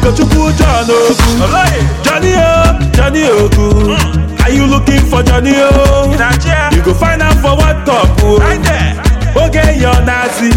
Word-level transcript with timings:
Ukachukwu 0.00 0.52
John 0.52 0.88
Oku 0.90 1.30
Johnny 2.02 2.32
O, 2.34 2.90
Johnny 2.96 3.24
Oku 3.28 3.92
Are 4.42 4.50
you 4.50 4.64
looking 4.66 5.00
for 5.10 5.22
Johnny 5.22 5.52
oh? 5.54 6.08
O? 6.08 6.74
You 6.74 6.82
go 6.82 6.94
find 6.94 7.20
out 7.20 7.34
for 7.36 7.54
what 7.56 7.84
top 7.84 8.08
oh. 8.22 8.40
o 9.36 9.44
Oge 9.44 9.76
your 9.80 10.00
Nazi 10.04 10.50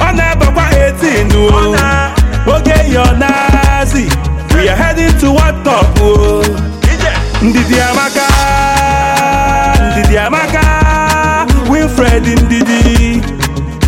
Ọ 0.00 0.12
na-abakwa 0.14 0.64
18 0.70 1.34
o 1.34 2.54
Oge 2.54 2.92
your 2.92 3.12
Nazi 3.18 4.06
We 4.54 4.68
are 4.68 4.76
heading 4.76 5.18
to 5.18 5.32
what 5.32 5.64
top 5.64 6.00
o 6.00 6.42
Ndidi 7.42 7.80
Amaka 7.80 8.26
Ndidi 9.90 10.18
Amaka 10.18 10.62
Wilfred 11.70 12.22
Ndidi. 12.24 13.22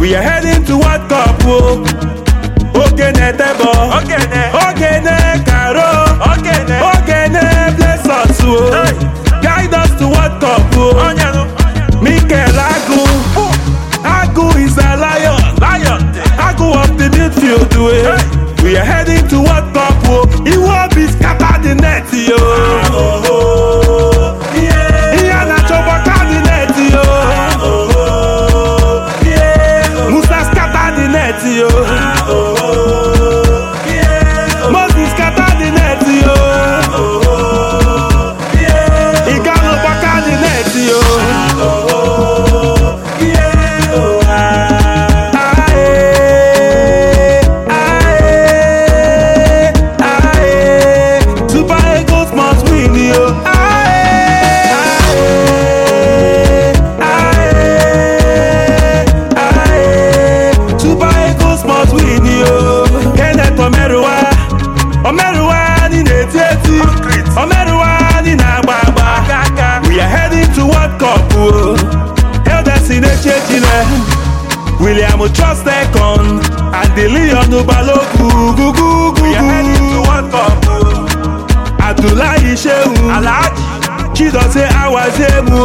We 0.01 0.15
are 0.17 0.23
heading 0.23 0.65
to 0.65 0.77
what 0.77 1.09
cup 1.09 1.45
o 1.47 1.85
Oge 2.75 3.13
na-etebọ 3.13 3.71
Okene 4.79 5.45
Karo, 5.45 5.91
Okene, 6.23 6.79
Okene 6.79 7.77
bless 7.77 8.07
us 8.07 8.39
oh. 8.43 8.71
o. 8.71 9.43
Guide 9.43 9.75
us 9.75 9.91
to 9.99 10.07
what 10.07 10.41
cup 10.41 10.63
o. 10.77 10.93
Oh. 10.95 12.01
Mikel 12.01 12.55
Agu, 12.55 13.03
Agu 14.05 14.55
is 14.65 14.79
a 14.79 14.97
lion, 14.97 15.57
lion, 15.59 16.01
Agu 16.39 16.81
of 16.81 16.97
the 16.97 17.09
midfield 17.09 17.75
o. 17.77 17.89
Oh. 17.89 18.17
Hey. 18.17 18.38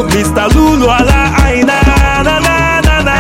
Mr. 0.02 0.48
Lulu 0.56 0.86
Ọlá 0.88 1.20
Àyìnà 1.46 1.78
nananana. 2.26 3.16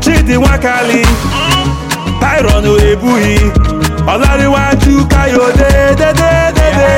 Chidi 0.00 0.34
Nwakali, 0.36 1.02
Tyrone 5.08 5.60
de 5.60 5.70
de 6.00 6.30
de 6.56 6.66
de. 6.78 6.90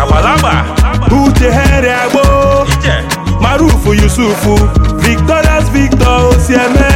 Àgbàlagbà. 0.00 0.54
Uche 1.10 1.50
Henry 1.50 1.90
Agbo, 1.90 2.22
Marufu 3.40 3.92
Yusufu, 3.94 4.54
Victorious 4.98 5.68
Victor 5.72 6.34
Osieme. 6.34 6.90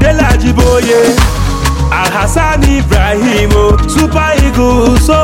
Dele 0.00 0.22
Ajiboye, 0.32 1.00
Alhassan 1.90 2.62
Ibrahim, 2.64 3.50
Super 3.88 4.32
Eagles. 4.42 5.06
So 5.06 5.23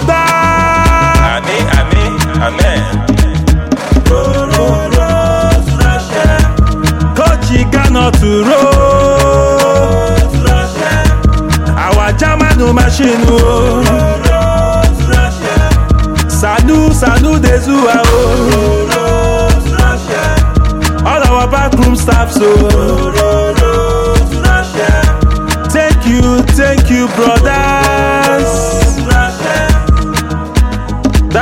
but 0.00 0.33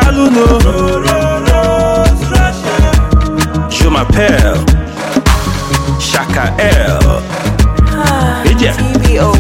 Aluno. 0.06 0.46
Je 3.70 3.88
m'appelle 3.88 4.54
Chaka 5.99 6.54
L. 6.58 6.99
Ah, 7.90 8.43
TBO. 8.44 9.32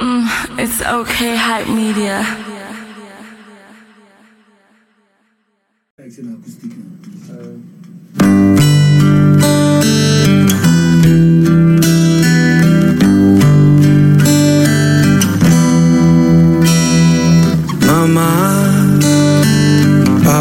Mm, 0.00 0.28
it's 0.58 0.80
okay, 0.82 1.36
hype 1.36 1.68
media. 1.68 2.24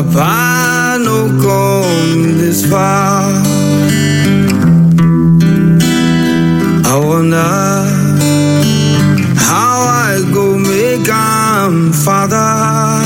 capano 0.07 1.27
come 1.41 2.37
this 2.37 2.65
far. 2.69 3.33
I 6.85 6.95
wonder 7.05 7.37
how 9.35 9.79
I 10.07 10.21
go 10.33 10.57
make 10.57 11.07
I'm 11.09 11.91
father. 11.91 13.03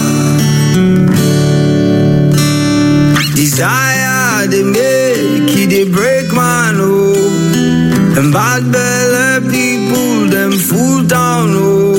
Desire 3.36 4.48
they 4.48 4.64
make 4.64 5.58
it, 5.58 5.70
they 5.70 5.90
break 5.90 6.32
my 6.34 6.72
nose. 6.72 7.18
Oh. 7.18 8.18
And 8.18 8.34
bad 8.34 8.72
belly 8.72 9.50
people, 9.50 10.28
them 10.30 10.52
fool 10.52 11.04
down, 11.04 11.50
oh. 11.56 11.92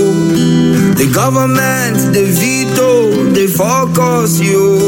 The 0.94 1.10
government, 1.12 2.14
the 2.14 2.24
V 2.24 2.61
they 3.42 3.48
focus 3.48 4.38
you. 4.38 4.78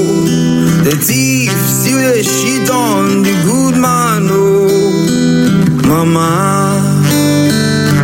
The 0.84 0.94
thief 0.94 1.50
still 1.50 1.98
they 1.98 2.22
shit 2.22 2.70
on 2.70 3.22
the 3.22 3.34
good 3.42 3.76
man 3.80 4.28
oh. 4.30 4.68
Mama, 5.88 6.78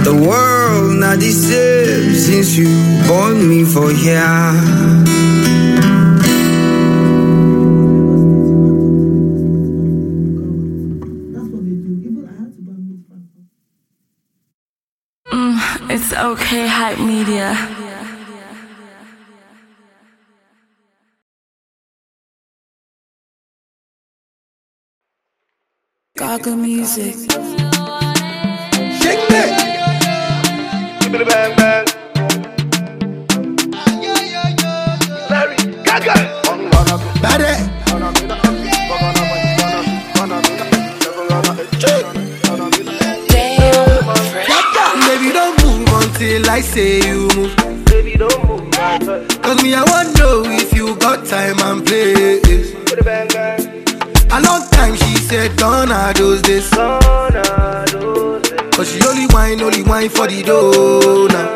the 0.02 0.14
world 0.28 0.98
not 0.98 1.18
the 1.18 1.30
same 1.30 2.14
since 2.14 2.56
you 2.56 2.68
born 3.06 3.48
me 3.48 3.64
for 3.64 3.90
here. 3.92 4.20
Mm, 15.32 15.90
it's 15.90 16.12
okay, 16.12 16.66
hype 16.66 16.98
media. 16.98 17.69
Gaga 26.20 26.54
music. 26.54 27.14
Shake 29.00 29.24
that. 29.32 29.48
Give 31.00 31.12
me 31.12 31.18
the 31.18 31.24
bang 31.24 31.56
bang. 31.56 31.86
Larry 35.30 35.56
Gaga. 35.82 36.12
Bad 37.22 37.40
Baby, 45.08 45.32
don't 45.32 45.56
move 45.64 45.88
until 45.88 46.50
I 46.50 46.60
say 46.60 47.00
you 47.00 47.28
move. 47.34 47.56
Baby, 47.86 48.16
don't 48.18 48.46
move. 48.46 48.70
Cause 49.40 49.62
me, 49.62 49.72
I 49.72 49.82
want 49.84 50.18
know 50.18 50.42
if 50.44 50.74
you 50.74 50.94
got 50.96 51.24
time 51.24 51.58
and 51.60 51.86
place. 51.86 52.49
Said, 55.50 55.58
gone 55.58 55.90
are 55.92 56.12
those 56.14 56.40
days. 56.42 56.68
But 56.70 57.88
she 58.86 59.00
only 59.06 59.26
whine, 59.32 59.60
only 59.60 59.82
whine 59.82 60.08
for 60.08 60.26
the 60.26 60.42
dough 60.42 61.28
now. 61.28 61.54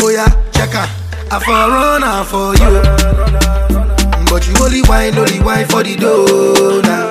Oh 0.00 0.08
yeah, 0.08 0.28
check 0.52 0.70
her. 0.70 0.88
I 1.30 1.38
for 1.38 1.52
run 1.52 2.02
her 2.02 2.24
for 2.24 2.54
you. 2.54 2.80
But 4.30 4.46
you 4.46 4.54
only 4.64 4.80
whine, 4.82 5.18
only 5.18 5.40
whine 5.40 5.66
for 5.66 5.82
the 5.82 5.96
dough 5.96 6.80
now. 6.82 7.10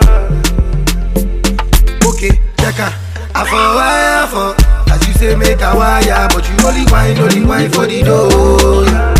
Okay, 2.09 2.39
check 2.57 2.75
her. 2.75 2.93
I 3.35 3.45
for 3.45 3.75
wire 3.75 4.27
for. 4.27 4.55
As 4.91 5.07
you 5.07 5.13
say, 5.13 5.35
make 5.35 5.61
a 5.61 5.75
wire. 5.75 6.27
But 6.29 6.49
you 6.49 6.55
only 6.67 6.85
whine, 6.91 7.19
only 7.19 7.45
whine 7.45 7.69
for 7.69 7.85
the 7.85 8.01
dough. 8.03 9.18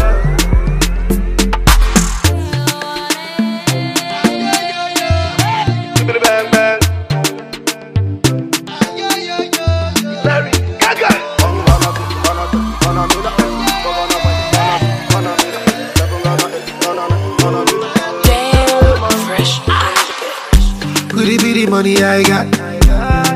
Money 21.69 21.97
I 21.97 22.23
got? 22.23 22.51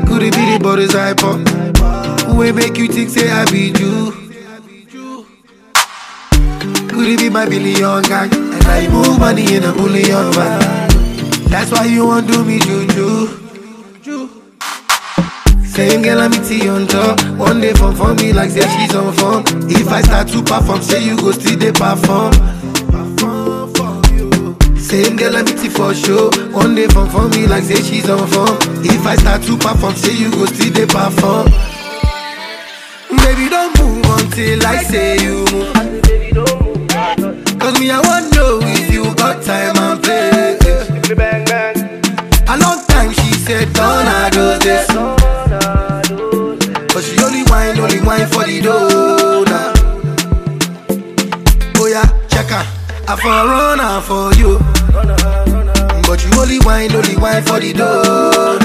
Could 0.06 0.22
it 0.22 0.34
be 0.34 0.52
the 0.52 0.58
borders 0.60 0.94
I 0.94 1.14
pop? 1.14 1.40
Who 2.26 2.42
ain't 2.42 2.56
make 2.56 2.76
you 2.76 2.88
think 2.88 3.10
say 3.10 3.30
I 3.30 3.44
be 3.50 3.72
you? 3.78 4.12
Could 6.88 7.08
it 7.08 7.18
be 7.18 7.28
my 7.28 7.46
billion 7.46 8.02
gang? 8.02 8.32
And 8.32 8.64
I 8.66 8.88
move 8.88 9.18
money 9.18 9.54
in 9.54 9.64
a 9.64 9.72
bullion 9.72 10.32
van. 10.32 10.88
That's 11.48 11.70
why 11.70 11.84
you 11.86 12.06
want 12.06 12.26
to 12.26 12.32
do 12.32 12.44
me 12.44 12.58
juju. 12.58 13.44
Same 15.64 16.02
girl 16.02 16.20
I 16.20 16.28
meet 16.28 16.62
you 16.62 16.70
on 16.70 16.86
top. 16.86 17.20
One 17.38 17.60
day 17.60 17.72
from 17.72 17.94
for 17.96 18.14
me 18.14 18.32
like 18.32 18.50
say 18.50 18.66
she's 18.78 18.94
on 18.94 19.12
form. 19.14 19.44
If 19.68 19.88
I 19.88 20.02
start 20.02 20.28
to 20.28 20.42
perform, 20.42 20.82
say 20.82 21.04
you 21.04 21.16
go 21.16 21.32
still 21.32 21.58
they 21.58 21.72
perform. 21.72 22.32
Same 24.84 25.16
girl 25.16 25.34
I 25.34 25.42
meet 25.42 25.64
you 25.64 25.70
for 25.70 25.94
show. 25.94 26.30
One 26.52 26.74
day 26.74 26.86
from 26.88 27.08
for 27.08 27.26
me 27.28 27.46
like 27.46 27.64
say 27.64 27.82
she's 27.82 28.08
on 28.10 28.28
form. 28.28 28.58
If 28.84 29.06
I 29.06 29.16
start 29.16 29.42
to 29.44 29.56
perform, 29.56 29.94
say 29.94 30.14
you 30.14 30.30
go 30.30 30.44
still 30.44 30.72
they 30.72 30.84
perform. 30.86 31.46
Baby 33.24 33.48
don't 33.48 33.72
move 33.80 34.04
until 34.20 34.66
I 34.66 34.76
say 34.84 35.16
you 35.24 35.44
move. 35.50 35.72
Cause 37.58 37.80
me 37.80 37.90
I 37.90 38.00
want 38.04 38.34
know 38.34 38.60
if 38.62 38.92
you 38.92 39.04
got 39.14 39.42
time 39.42 39.74
and 39.78 40.02
place. 40.02 40.60
A 42.46 42.56
long 42.58 42.84
time 42.86 43.10
she 43.12 43.32
said 43.40 43.72
don't 43.72 44.06
I 44.06 44.28
do 44.30 44.58
this. 44.60 44.86
But 46.92 47.02
she 47.02 47.18
only 47.24 47.42
whine, 47.44 47.78
only 47.80 48.00
whine 48.00 48.26
for 48.28 48.44
the 48.44 48.60
dough 48.60 49.03
I 53.06 53.16
for 53.16 53.28
run 53.28 53.78
her 53.80 54.00
for 54.00 54.32
you. 54.34 54.58
But 56.06 56.24
you 56.24 56.40
only 56.40 56.58
whine, 56.60 56.94
only 56.94 57.16
whine 57.16 57.42
for 57.42 57.60
the 57.60 57.72
dough. 57.72 58.58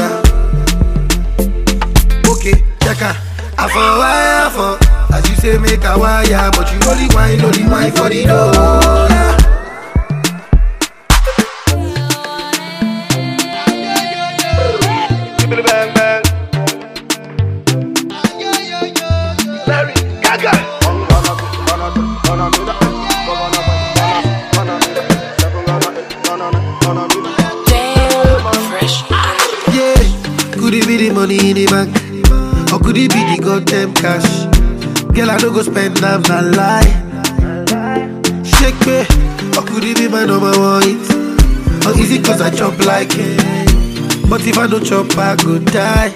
Okay, 2.31 2.63
check 2.81 2.97
her. 2.97 3.15
I 3.57 3.67
for 3.67 3.89
wire 3.99 4.49
for. 4.51 5.13
As 5.13 5.29
you 5.29 5.35
say, 5.35 5.57
make 5.57 5.83
a 5.83 5.97
wire. 5.97 6.51
But 6.51 6.71
you 6.71 6.79
only 6.89 7.13
whine, 7.13 7.41
only 7.41 7.63
whine 7.63 7.91
for 7.91 8.09
the 8.09 8.23
dough 8.25 9.28
be 33.65 33.93
cash? 33.99 34.45
Girl, 35.13 35.29
I 35.29 35.37
don't 35.37 35.53
go 35.53 35.61
spend 35.61 35.97
them, 35.97 36.21
not 36.23 36.43
lie. 36.55 37.09
Shake 38.43 38.79
me, 38.87 38.99
or 39.57 39.63
could 39.65 39.83
it 39.83 39.97
be 39.97 40.07
my 40.07 40.25
number 40.25 40.51
one 40.59 40.83
hit? 40.83 41.85
Or 41.85 41.97
is 41.99 42.11
it 42.11 42.23
cause 42.25 42.41
I 42.41 42.49
chop 42.51 42.77
like 42.85 43.09
it? 43.11 44.29
But 44.29 44.45
if 44.45 44.57
I 44.57 44.67
don't 44.67 44.85
chop, 44.85 45.17
I 45.17 45.35
go 45.35 45.59
die. 45.59 46.13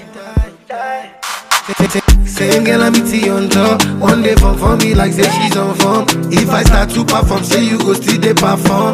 Same 2.26 2.64
girl 2.64 2.82
I 2.82 2.90
meet 2.90 3.26
you 3.26 3.32
on 3.34 3.50
top. 3.50 3.84
One 4.00 4.22
day 4.22 4.36
for 4.36 4.78
me 4.78 4.96
like 4.96 5.14
say 5.14 5.24
she's 5.24 5.56
on 5.56 5.76
form. 5.76 6.06
If 6.32 6.50
I 6.50 6.64
start 6.64 6.90
to 6.92 7.06
perform, 7.06 7.44
say 7.44 7.64
you 7.64 7.78
go 7.78 7.94
still 7.94 8.20
they 8.20 8.34
perform. 8.34 8.94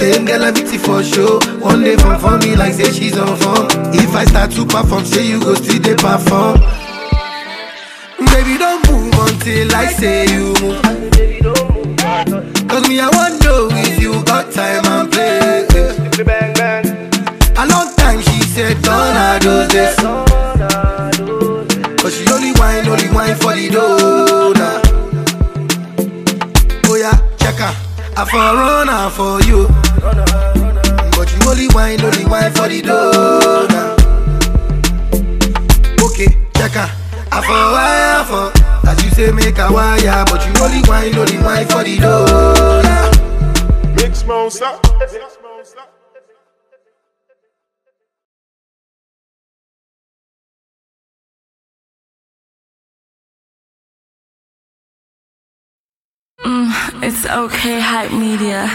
Same 0.00 0.24
girl 0.24 0.42
I 0.44 0.48
you 0.48 0.78
for 0.78 1.02
show. 1.02 1.38
One 1.60 1.84
day 1.84 1.94
from 1.94 2.18
for 2.18 2.38
me 2.38 2.56
like 2.56 2.72
say 2.72 2.90
she's 2.90 3.18
on 3.18 3.36
form. 3.36 3.68
If 3.92 4.14
I 4.14 4.24
start 4.24 4.50
to 4.52 4.64
perform, 4.64 5.04
say 5.04 5.28
you 5.28 5.38
go 5.38 5.54
still 5.54 5.78
they 5.78 5.94
perform. 5.94 6.56
Baby 8.32 8.56
don't 8.56 8.80
move 8.88 9.12
until 9.12 9.74
I 9.76 9.92
say 9.92 10.24
you 10.32 10.54
move. 10.56 10.80
Cause 12.66 12.88
me 12.88 12.98
I 12.98 13.10
want 13.12 13.44
know 13.44 13.68
if 13.72 14.00
you 14.00 14.24
got 14.24 14.50
time 14.50 14.86
and 14.86 15.12
place. 15.12 15.68
A 17.58 17.66
long 17.68 17.94
time 17.96 18.22
she 18.22 18.40
said 18.40 18.80
don't 18.80 19.42
do 19.42 19.66
this. 19.68 19.96
Cause 22.00 22.16
she 22.16 22.24
only 22.32 22.52
whine, 22.52 22.88
only 22.88 23.08
whine 23.08 23.36
for 23.36 23.52
the 23.52 23.68
dough. 23.68 24.54
Oh 26.86 26.96
yeah, 26.96 27.20
check 27.36 27.56
her. 27.56 27.89
I 28.20 28.24
for 28.26 28.36
run 28.36 28.88
her 28.88 29.08
for 29.08 29.40
you. 29.48 29.66
But 31.16 31.32
you 31.32 31.40
only 31.48 31.68
whine, 31.68 32.02
only 32.02 32.26
whine 32.26 32.52
for 32.52 32.68
the 32.68 32.82
dough 32.82 33.66
now. 33.70 33.96
Okay, 36.04 36.26
check 36.54 36.72
her. 36.72 36.90
I 37.32 37.40
for 37.40 37.64
wire 37.72 38.24
for. 38.28 38.52
As 38.90 39.02
you 39.02 39.10
say, 39.12 39.32
make 39.32 39.56
a 39.56 39.72
wire. 39.72 40.24
But 40.26 40.46
you 40.46 40.52
only 40.62 40.82
whine, 40.86 41.16
only 41.16 41.38
whine 41.38 41.66
for 41.68 41.82
the 41.82 41.96
dough 41.96 42.82
now. 42.84 43.94
Mix 43.94 44.26
monster. 44.26 44.78
Mm, 56.44 57.02
it's 57.02 57.26
okay, 57.26 57.80
hype 57.80 58.12
media. 58.12 58.66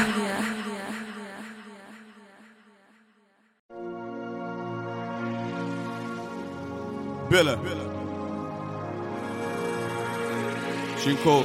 Billa. 7.30 7.58
Shinko. 11.02 11.44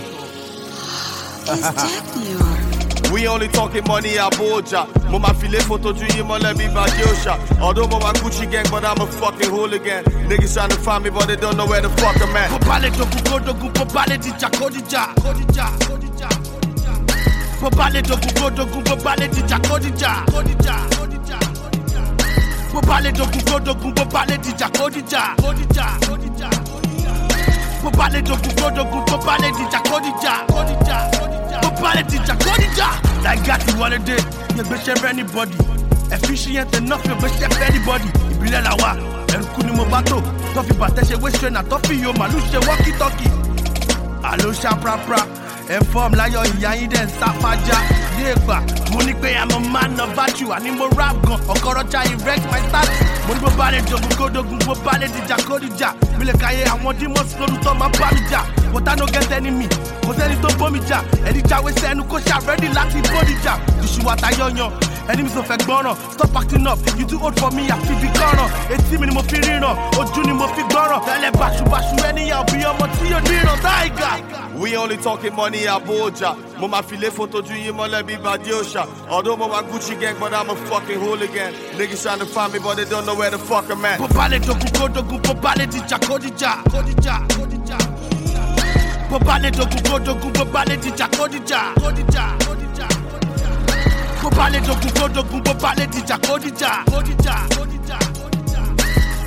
We 3.12 3.26
only 3.26 3.48
talking 3.48 3.84
money 3.86 4.14
Abuja. 4.16 4.86
Mo 5.10 5.18
ma 5.18 5.32
file 5.32 5.60
photo 5.60 5.92
yi 5.92 6.22
mo 6.22 6.36
let 6.36 6.56
me 6.56 6.66
back 6.68 6.90
Yosha. 6.90 7.34
Although 7.60 7.88
mo 7.88 7.98
ma 7.98 8.12
Gucci 8.12 8.50
gang, 8.50 8.64
but 8.70 8.84
I'm 8.84 9.00
a 9.00 9.06
fucking 9.06 9.50
hooligan. 9.50 10.04
Niggas 10.28 10.54
trying 10.54 10.70
to 10.70 10.76
find 10.76 11.04
me, 11.04 11.10
but 11.10 11.26
they 11.26 11.36
don't 11.36 11.56
know 11.56 11.66
where 11.66 11.80
the 11.80 11.88
fuck 11.90 12.16
I'm 12.22 12.36
at. 12.36 12.50
Popale 12.50 12.90
dogu 12.90 13.18
godogu 13.28 13.70
popale 13.72 14.16
dija 14.18 14.48
kodija 14.58 15.06
kodija 15.22 15.66
kodija 15.88 16.28
Popale 17.60 18.02
dogu 18.02 18.28
godogu 18.40 18.80
popale 18.84 19.28
dija 19.28 19.58
kodija 19.68 20.24
kodija 20.32 20.74
kodija 20.98 21.38
Popale 22.72 23.12
dogu 23.12 23.38
godogu 23.50 23.94
popale 23.94 24.38
dija 24.38 24.68
kodija 24.78 25.34
kodija 25.42 25.86
kodija 26.08 26.50
Popale 27.82 28.22
dogu 28.22 28.50
godogu 28.62 29.04
popale 29.06 29.50
dija 29.58 29.80
kodija 29.90 30.34
kodija 30.48 31.10
Popale 31.62 32.02
dija 32.08 32.34
kodija 33.30 33.37
Like 33.37 33.46
got 33.46 33.66
you 33.72 33.78
one 33.80 34.04
day, 34.04 34.16
you 34.56 34.62
bitch 34.64 34.87
have 34.87 35.04
anybody? 35.04 35.54
Efficient 36.12 36.75
enough, 36.76 37.04
you 37.06 37.14
bitch 37.14 37.40
have 37.40 37.62
anybody? 37.62 38.08
Ìbílẹ̀ 38.34 38.62
la 38.62 38.75
wa, 38.76 38.96
ẹ̀rùkú 39.28 39.62
ni 39.66 39.72
mo 39.76 39.84
bá 39.84 40.02
tó 40.02 40.20
Tó 40.54 40.62
fi 40.62 40.72
bàtẹ́ 40.75 41.04
ṣe 41.04 41.16
wéṣẹ̀ 41.22 41.50
náà 41.52 41.62
tó 41.70 41.78
fi 41.84 42.00
yo 42.02 42.12
màlúù 42.12 42.40
ṣe 42.52 42.58
wọ́kítọ́kì 42.66 43.28
àló 44.22 44.50
ṣàprapra 44.62 45.20
ẹ̀fọ́m 45.76 46.12
láyọ̀ 46.16 46.44
ìyá 46.58 46.70
yín 46.78 46.90
dẹ̀ 46.90 47.04
ń 47.06 47.10
sáfájá 47.20 47.78
ní 48.20 48.26
ègbà 48.32 48.60
mo 48.92 49.00
ní 49.02 49.12
pé 49.22 49.34
àmọ́ 49.42 49.60
máa 49.72 49.88
nà 49.96 50.04
bájú 50.16 50.46
àní 50.52 50.70
mo 50.78 50.86
rap 50.98 51.16
gan. 51.26 51.38
Ọ̀kọ́rọ́jà 51.48 52.00
erect 52.12 52.44
my 52.52 52.60
status 52.68 53.00
mo 53.26 53.34
ní 53.34 53.40
bó 53.40 53.50
bá 53.58 53.70
lè 53.72 53.80
dogun 53.90 54.12
kó 54.18 54.28
dogun 54.28 54.58
bó 54.66 54.74
bá 54.84 54.92
lè 55.00 55.06
dìjà 55.08 55.36
kó 55.48 55.58
dìjà 55.58 55.88
mi 56.18 56.24
lè 56.24 56.32
àwọn 56.72 56.92
demons 56.98 57.30
lórúkọ 57.40 57.74
máa 57.78 57.88
bá 58.00 58.08
mi 58.14 58.20
jà. 58.30 58.40
Water 58.72 58.96
no 58.96 59.06
get 59.06 59.32
enemy. 59.32 59.66
Kò 60.02 60.12
sẹ́ni 60.18 60.36
tó 60.42 60.48
bómi 60.58 60.78
jà. 60.88 60.98
Ẹni 61.28 61.40
jáwé 61.48 61.72
sẹ́nu 61.80 62.02
kó 62.04 62.18
ṣàrẹ́dì 62.18 62.68
láti 62.74 62.98
bódìjà. 63.12 63.54
Ìṣùwàtà 63.84 64.28
yọ̀yàn 64.38 64.70
mi 65.22 65.28
sọ 65.34 65.42
fẹ́ 65.48 65.58
gbọ́ràn 65.64 65.96
stop 66.12 66.36
acting 66.36 66.66
up 66.66 66.78
you 66.98 67.06
too 67.06 67.18
old 67.24 67.38
for 67.40 67.50
me 67.52 67.62
àfi 67.68 67.94
bí 68.00 68.08
kọ́ràn 68.18 68.48
etí 68.74 68.98
mi 69.00 69.06
ni 69.06 69.14
mo 69.14 69.22
fi 69.22 69.36
ríran 69.40 69.76
ojú 69.98 70.22
ni 70.26 70.32
mo 70.32 70.46
fi 70.54 70.62
gbọ́ràn 70.62 71.00
tẹ́lẹ̀ 71.06 71.30
báṣubàṣu 71.40 71.96
ẹnìyàn 72.08 72.44
bí 72.52 72.58
ọmọ 72.70 72.84
tí 72.94 73.04
yóò 73.12 73.20
díran 73.26 73.58
táìgà. 73.64 74.40
We 74.60 74.76
only 74.76 74.98
talking 74.98 75.34
money 75.34 75.64
Abuja. 75.66 76.36
Mo 76.58 76.68
ma 76.68 76.82
file 76.82 77.10
photo 77.10 77.40
ju 77.40 77.72
mo 77.72 77.86
let 77.86 78.04
me 78.04 78.16
back 78.16 78.40
Yosha. 78.44 78.86
Although 79.08 79.36
mo 79.36 79.48
ma 79.48 79.62
Gucci 79.62 79.98
gang, 79.98 80.16
but 80.20 80.34
I'm 80.34 80.50
a 80.50 80.54
fucking 80.54 80.98
hooligan. 81.00 81.54
Niggas 81.78 82.02
trying 82.02 82.18
to 82.18 82.26
find 82.26 82.52
me, 82.52 82.58
but 82.58 82.74
they 82.76 82.84
don't 82.84 83.06
know 83.06 83.14
where 83.14 83.30
the 83.30 83.38
fuck 83.38 83.70
I'm 83.70 83.82
at. 83.86 83.98
Popale 83.98 84.38
dogun 84.38 84.70
godogun 84.72 85.22
popale 85.22 85.66
dija 85.66 85.98
kodija 85.98 86.62
kodija 86.70 87.26
kodija. 87.34 87.78
Popale 89.08 89.50
dogun 89.50 89.82
godogun 89.88 90.32
popale 90.32 90.76
dija 90.76 91.08
kodija 91.16 92.69
kodija 94.20 94.20
kodija. 94.20 94.20
Popale 94.22 94.60
dogun 94.60 95.00
godogun 95.00 95.42
popale 95.44 95.86
dija 95.86 96.18
kodija 96.28 96.76
kodija 96.90 97.38
kodija. 97.56 97.98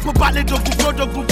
Popale 0.05 0.43
dogun 0.43 0.75
godogun 0.85 1.23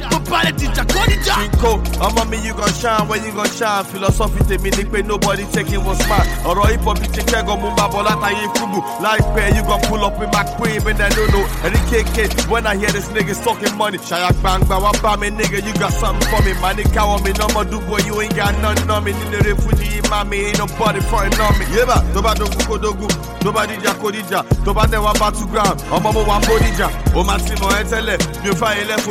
kodija 0.00 0.08
kodija. 0.08 0.08
Popale 0.08 0.52
dija 0.52 0.84
kodija. 0.84 1.34
Shinko, 1.34 1.80
ọmọ 2.00 2.24
mi 2.30 2.36
you 2.46 2.54
gon 2.54 2.72
shine 2.72 3.08
when 3.08 3.24
you 3.24 3.32
gon 3.32 3.48
shine. 3.50 3.84
Philosophy 3.92 4.40
tèmi 4.44 4.70
ni 4.76 4.84
pé 4.84 5.02
nobody 5.06 5.44
taking 5.52 5.84
was 5.84 5.98
smart. 5.98 6.26
Ọ̀rọ̀ 6.44 6.70
hip 6.70 6.84
hop 6.84 6.98
ti 6.98 7.20
kẹ́gàn 7.22 7.60
mú 7.60 7.70
bá 7.76 7.88
bọ̀ 7.88 8.02
látàyè 8.04 8.48
fúgbù. 8.56 8.80
Láìpẹ́ 9.02 9.56
you 9.56 9.62
gon 9.64 9.80
pull 9.88 10.04
up 10.04 10.14
in 10.22 10.30
my 10.32 10.44
queen, 10.56 10.80
but 10.84 11.00
I 11.00 11.08
don't 11.08 11.30
know. 11.32 11.44
Ẹni 11.64 11.78
kéèké 11.90 12.48
when 12.50 12.66
I 12.66 12.76
hear 12.76 12.90
this 12.92 13.08
niggas 13.08 13.42
talking 13.44 13.76
money. 13.76 13.98
Ṣàyà 13.98 14.32
gbangba 14.40 14.76
wá 14.80 14.92
bá 15.02 15.16
mi 15.18 15.30
nigga 15.30 15.58
you 15.66 15.72
got 15.74 15.92
something 15.92 16.28
for 16.30 16.42
me. 16.44 16.52
Màá 16.62 16.72
ní 16.76 16.82
káwọ́ 16.94 17.22
mi 17.24 17.30
náà 17.32 17.48
mọ̀ 17.54 17.64
dúpọ̀ 17.70 18.06
you 18.06 18.20
ain't 18.20 18.36
got 18.36 18.54
nothing 18.62 18.90
on 18.90 19.04
me. 19.04 19.12
Nínú 19.12 19.36
eré 19.40 19.54
fújì 19.54 19.84
yìí 19.92 20.08
má 20.10 20.24
mi 20.24 20.36
ain't 20.46 20.58
nobody 20.58 21.00
frontin' 21.00 21.40
on 21.40 21.58
me. 21.58 21.64
Yébà 21.76 22.02
tó 22.14 22.20
bá 22.22 22.34
dogun 22.34 22.64
kó 22.68 22.76
dogun, 22.78 23.08
tó 23.44 23.52
bá 23.52 23.66
dìjà 23.66 23.92
kó 24.02 24.10
dìjà, 24.10 24.42
tó 24.64 24.72
bá 24.72 24.82
tẹ̀ 24.90 24.98
wá 25.04 25.12
battleground, 25.20 25.80
ọmọ 25.90 26.12
mo 26.12 26.20
wà 26.28 26.38
ń 26.40 26.44
bódìjà. 26.48 26.88
Ó 27.14 27.22
máa 27.24 27.38
ti 27.38 27.54
mọ̀ 27.60 27.70
ẹ́ 27.80 27.84
tẹ́lẹ̀, 27.90 28.18
mi 28.44 28.50
ò 28.50 28.54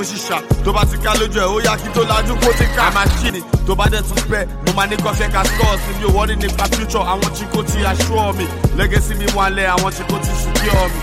ṣíṣà. 0.10 0.38
Tó 0.66 0.72
bá 0.80 0.86
ti 0.88 0.98
ká 0.98 1.12
lójú 1.20 1.40
ẹ̀ 1.40 1.52
ó 1.56 1.60
yá 1.66 1.76
kí 1.78 1.90
tó 1.94 2.02
lajú 2.08 2.34
kó 2.40 2.52
ti 2.58 2.66
ká. 2.76 2.88
àmà 2.90 3.04
ṣì 3.20 3.32
ni 3.32 3.42
tó 3.68 3.76
bá 3.76 3.86
dẹ̀ 3.92 4.02
tún 4.02 4.24
pẹ́ 4.32 4.48
mo 4.66 4.72
máa 4.76 4.88
ní 4.88 4.96
kọ́fẹ́ 4.96 5.32
ká 5.34 5.44
scores 5.44 5.82
mi 6.00 6.06
ò 6.08 6.12
wọ́rí 6.16 6.36
nípa 6.40 6.66
future 6.76 7.04
àwọn 7.04 7.32
kò 7.54 7.64
ti 7.68 7.86
assure 7.86 8.34
mi 8.38 8.46
legacy 8.78 9.14
mi 9.16 9.26
wà 9.36 9.50
lẹ̀ 9.50 9.68
àwọn 9.76 9.92
kò 10.10 10.18
ti 10.24 10.32
secure 10.44 10.88
mi. 10.94 11.02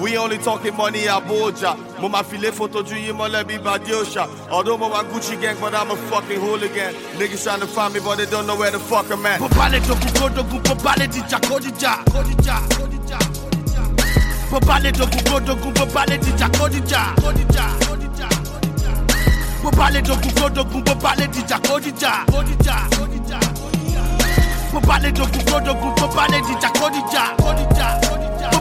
We 0.00 0.16
only 0.16 0.38
talking 0.38 0.74
money 0.76 1.04
Abuja. 1.08 1.76
Mo 2.00 2.08
ma 2.08 2.22
file 2.22 2.50
photo 2.52 2.82
ju 2.82 2.96
yi 2.96 3.12
mo 3.12 3.26
let 3.26 3.46
me 3.46 3.58
back 3.58 3.82
Yosha. 3.84 4.26
Although 4.50 4.78
mo 4.78 4.88
ma 4.88 5.02
Gucci 5.04 5.38
gang, 5.38 5.60
but 5.60 5.74
I'm 5.74 5.90
a 5.90 5.96
fucking 6.08 6.40
hooligan. 6.40 6.94
Niggas 7.18 7.44
trying 7.44 7.60
to 7.60 7.66
find 7.66 7.92
me, 7.92 8.00
but 8.00 8.16
they 8.16 8.24
don't 8.24 8.46
know 8.46 8.56
where 8.56 8.70
the 8.70 8.78
fuck 8.78 9.10
I'm 9.12 9.26
at. 9.26 9.40
Popale 9.40 9.78
dogun 9.80 10.12
godogun 10.16 10.62
popale 10.62 11.06
dija 11.06 11.38
kodija 11.40 11.92
kodija 12.12 12.56
kodija. 12.78 13.18
Popale 14.50 14.90
dogun 14.92 15.22
godogun 15.30 15.74
popale 15.74 16.16
dija 16.18 16.48
kodija 16.58 17.14
kodija 17.22 17.64
kodija. 17.86 18.09
Popale 19.70 20.02
dogun 20.02 20.32
godogun 20.34 20.82
popale 20.82 21.26
dija 21.32 21.58
kodija 21.68 22.24
kodija 22.26 22.76
kodija. 22.98 23.38
Popale 24.72 25.12
dogun 25.12 25.42
godogun 25.50 25.94
popale 25.96 26.40
dija 26.48 26.70
kodija 26.80 27.36
kodija 27.36 28.00
kodija. 28.00 28.09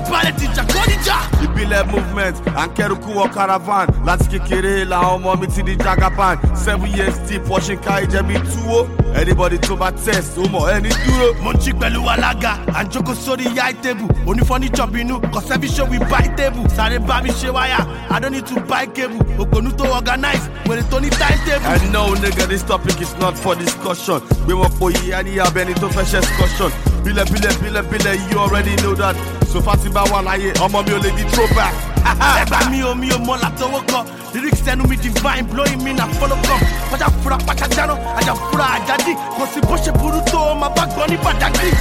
Popale 0.09 0.31
dija 0.39 0.63
kodija. 0.73 1.15
ìbílẹ̀ 1.43 1.83
movement 1.91 2.35
ànkẹ́rùkú 2.55 3.09
wọ 3.15 3.29
caravan 3.33 3.87
láti 4.05 4.25
kékeré 4.31 4.85
làwọn 4.85 5.21
ọmọ 5.21 5.39
mi 5.39 5.47
ti 5.47 5.61
di 5.63 5.75
jagaban 5.75 6.37
seven 6.55 6.89
years 6.97 7.15
deep 7.29 7.47
washing 7.49 7.77
ká 7.79 8.01
ìjẹ́bi 8.01 8.33
túwó 8.51 8.87
anybody 9.21 9.57
tó 9.57 9.75
bá 9.75 9.91
test 9.91 10.37
ó 10.37 10.41
mọ̀ 10.49 10.73
ẹni 10.75 10.89
dúró. 10.89 11.33
mo 11.43 11.51
ń 11.53 11.57
jí 11.59 11.71
pẹ̀lú 11.79 12.09
alága 12.09 12.57
à 12.73 12.83
ń 12.83 12.89
jókòó 12.89 13.13
sórí 13.15 13.45
yáì 13.55 13.73
tébù 13.83 14.05
onífọ́níjọ́ 14.25 14.87
bínú 14.91 15.19
kọ̀sẹ́bí 15.33 15.67
show 15.75 15.85
we 15.91 15.99
buy 15.99 16.25
table 16.37 16.65
sáré 16.75 16.97
bá 16.99 17.21
mi 17.21 17.29
ṣe 17.29 17.49
wáyà 17.53 17.79
i 18.11 18.19
don't 18.19 18.31
need 18.33 18.45
to 18.47 18.55
buy 18.61 18.85
cable. 18.87 19.19
Ògbónú 19.37 19.71
tó 19.77 19.85
organize 19.93 20.49
wèrè 20.65 20.83
tó 20.89 20.99
ní 20.99 21.09
time 21.09 21.37
table. 21.45 21.67
I 21.69 21.77
know 21.91 22.15
nigga 22.15 22.47
this 22.47 22.63
topic 22.63 22.99
is 23.01 23.13
not 23.19 23.37
for 23.37 23.55
discussion. 23.55 24.19
Gbé 24.45 24.53
wọn 24.53 24.69
po 24.79 24.89
yìí 24.89 25.11
á 25.13 25.21
ní 25.23 25.37
abẹni 25.39 25.73
tó 25.75 25.87
fẹ́ 25.87 26.03
ṣe 26.05 26.17
excursion 26.17 26.71
bílẹ̀ 27.05 27.25
bílẹ̀ 27.31 27.53
bílẹ̀ 27.61 27.83
bílẹ̀ 27.91 28.31
you 28.31 28.39
already 28.39 28.75
know 28.77 28.93
that 28.95 29.15
sofa 29.51 29.75
ti 29.77 29.89
bá 29.89 30.03
wà 30.11 30.21
láyé 30.21 30.51
ọmọ 30.65 30.81
mi 30.85 30.91
ò 30.93 30.99
lè 31.03 31.09
di 31.17 31.23
throwback. 31.31 31.73
ẹgbà 32.41 32.69
mi 32.71 32.81
ò 32.83 32.93
mi 32.95 33.09
ò 33.09 33.17
mọ 33.17 33.35
látọwọ́ 33.43 33.81
kọ 33.91 33.99
lyrics 34.33 34.67
ẹnu 34.71 34.83
mi 34.89 34.95
divine 34.97 35.43
blowing 35.51 35.81
me 35.83 35.93
na 35.93 36.05
follow 36.19 36.37
come 36.47 36.65
pàjá 36.91 37.07
fura 37.23 37.37
pàjá 37.47 37.67
jáná 37.75 37.95
àjà 38.19 38.33
fura 38.51 38.65
àjájì 38.77 39.13
kò 39.37 39.43
sí 39.53 39.59
bó 39.61 39.75
ṣe 39.75 39.91
burú 39.99 40.19
tó 40.31 40.53
máa 40.55 40.69
bá 40.69 40.83
gbọ́ 40.85 41.07
ní 41.09 41.17
pàjágìrì. 41.17 41.71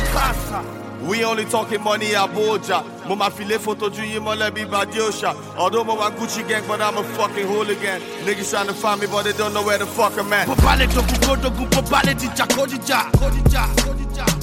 We 1.09 1.25
only 1.25 1.45
talking 1.47 1.81
money 1.83 2.13
Abuja. 2.13 2.85
Mo 3.09 3.15
ma 3.17 3.31
file 3.31 3.59
photo 3.59 3.89
ju 3.89 4.03
yi 4.03 4.19
mo 4.19 4.35
let 4.35 4.53
me 4.55 4.65
back 4.67 4.89
Yosha. 4.91 5.33
Although 5.57 5.85
mo 5.85 5.97
ma 5.97 6.11
Gucci 6.11 6.47
gang, 6.47 6.65
but 6.67 6.83
I'm 6.83 6.99
a 6.99 7.03
fucking 7.17 7.47
hooligan. 7.47 8.01
Niggas 8.27 8.51
trying 8.51 8.67
to 8.67 8.75
find 8.75 9.01
me, 9.01 9.07
but 9.07 9.23
they 9.23 9.33
don't 9.33 9.55
know 9.55 9.63
where 9.65 9.79
the 9.79 9.87
fuck 9.87 10.19
I'm 10.19 10.31
at. 10.35 10.47
Popale 10.49 10.87
dogun 10.87 11.19
godogun 11.25 11.71
popale 11.71 12.15
dija 12.15 12.45
kodija 12.55 13.11
kodija 13.19 13.65
kodija. 13.85 14.38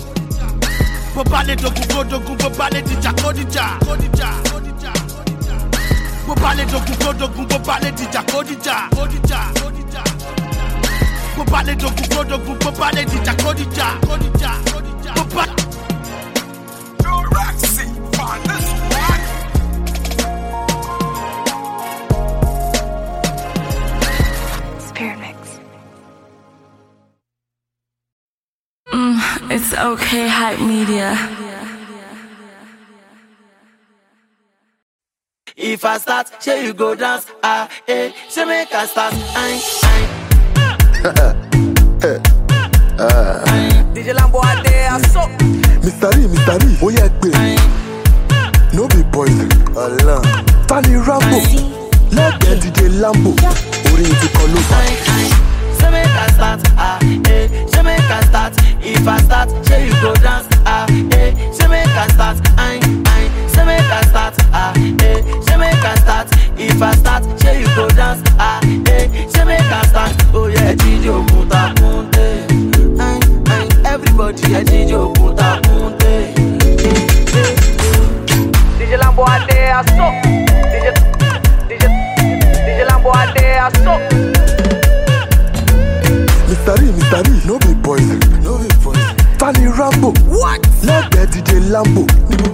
Popale 1.15 1.55
dogun 1.55 1.87
godogun 1.95 2.37
popale 2.37 2.81
dija 2.81 3.11
kodija 3.23 3.79
kodija 3.85 4.27
kodija. 4.51 4.91
Popale 6.27 6.65
dogun 6.65 6.97
godogun 7.05 7.47
popale 7.47 7.91
dija 7.91 8.21
kodija 8.31 8.89
kodija 8.95 9.39
kodija. 9.63 10.03
Popale 11.35 11.75
dogun 11.75 12.07
godogun 12.15 12.59
popale 12.59 13.05
dija 13.05 13.33
kodija 13.43 13.87
kodija 14.07 14.51
kodija. 14.73 15.13
Popale 15.15 15.65
It's 29.49 29.73
okay, 29.73 30.27
hype 30.27 30.59
media. 30.59 31.13
If 35.55 35.85
I 35.85 35.97
start, 35.97 36.41
say 36.41 36.65
you 36.65 36.73
go 36.73 36.95
dance, 36.95 37.27
ah, 37.43 37.69
eh, 37.87 38.11
say 38.27 38.43
make 38.45 38.73
I 38.73 38.85
start, 38.85 39.13
aye, 39.13 39.61
aye. 39.83 40.07
DJ 43.93 44.13
Lambo 44.13 44.43
out 44.43 44.63
there, 44.65 44.99
so. 45.13 45.21
Mr. 45.85 46.09
Lee, 46.15 46.27
Mr. 46.27 46.55
Lee, 46.63 46.77
ó 46.81 46.89
yẹ 46.91 47.09
pé 47.21 47.29
no 48.73 48.87
be 48.87 49.03
poison. 49.11 49.49
Tani 50.67 50.95
Rambo, 51.07 51.39
lẹ́gbẹ̀ẹ́ 52.15 52.59
DJ 52.61 52.79
Lambo, 53.01 53.31
orin 53.93 54.13
ti 54.19 54.27
kọ 54.35 54.43
ló 54.53 54.59
bá. 54.69 54.79
Aye, 55.85 55.91
aye. 55.91 55.91
Say 55.91 55.91
make 55.91 56.07
I 56.15 56.27
start, 56.33 56.61
ah, 56.77 56.99
eh, 57.01 57.21
eh. 57.29 57.65
Say 57.67 57.81
make 57.83 57.99
I 58.09 58.21
start, 58.21 58.53
if 58.81 59.07
I 59.07 59.17
start, 59.21 59.49
say 59.65 59.85
you 59.87 59.93
go 60.01 60.13
dance, 60.15 60.47
ah, 60.65 60.85
eh. 61.13 61.51
Say 61.51 61.67
make 61.67 61.87
I 61.87 62.07
start, 62.07 62.37
aye, 62.57 62.79
aye. 63.07 63.29
Say 63.47 63.65
make 63.65 63.81
I 63.81 64.01
start, 64.09 64.33
ah, 64.53 64.73
eh. 65.03 65.21
Say 65.41 65.57
make 65.57 65.83
I 65.83 65.95
start, 65.95 66.27
if 66.57 66.81
I 66.81 66.93
start, 66.95 67.23
say 67.39 67.61
you 67.61 67.67
go 67.75 67.87
dance, 67.89 68.21
ah, 68.39 68.59
eh. 68.87 69.27
Say 69.29 69.43
make 69.45 69.59
I 69.61 69.85
start, 69.87 70.11
oh 70.33 70.47
yeah, 70.47 70.73
Jijo 70.75 71.25
Kunta 71.27 71.73
Kunte, 71.75 72.47
aye, 72.99 73.19
aye. 73.51 73.93
Everybody, 73.93 74.41
yeah, 74.51 74.63
Jijo 74.63 75.13
Kunta 75.15 75.61
Kunte, 75.63 76.05
eh, 76.05 76.95
eh. 77.35 77.55
DJ 78.79 78.97
Lambo 78.99 79.23
a 79.25 79.45
day 79.47 79.69
a 79.71 79.83
so. 79.95 80.05
DJ 80.71 80.87
DJ 81.69 81.83
DJ 82.65 82.87
Lambo 82.87 83.11
a 83.13 83.33
day 83.33 83.45
no 87.45 87.59
be 87.59 87.73
poison. 87.83 88.19
No 88.43 88.57
be 88.57 88.67
poison. 88.81 89.15
Tani 89.37 89.67
Rambo. 89.67 90.11
What? 90.29 90.61
Lẹ́gbẹ̀ẹ́ 90.83 91.25
DJ 91.31 91.51
Lambo. 91.71 92.01
Níbo? 92.29 92.49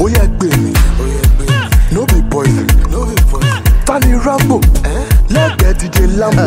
Ó 0.00 0.08
yẹ 0.08 0.24
gbé 0.38 0.48
mi. 0.62 0.72
Ó 1.00 1.04
yẹ 1.14 1.22
gbé 1.36 1.44
mi. 1.46 1.68
No 1.92 2.06
be 2.06 2.22
poison. 2.30 2.66
No 2.90 3.04
be 3.06 3.14
poison. 3.30 3.62
Tani 3.86 4.12
Rambo. 4.24 4.60
Lẹ́gbẹ̀ẹ́ 5.30 5.74
DJ 5.78 5.98
Lambo. 6.18 6.46